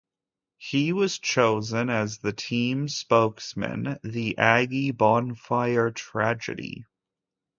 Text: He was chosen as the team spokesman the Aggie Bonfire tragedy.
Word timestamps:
He 0.57 0.93
was 0.93 1.19
chosen 1.19 1.91
as 1.91 2.17
the 2.17 2.33
team 2.33 2.87
spokesman 2.87 3.99
the 4.01 4.35
Aggie 4.35 4.89
Bonfire 4.89 5.91
tragedy. 5.91 6.85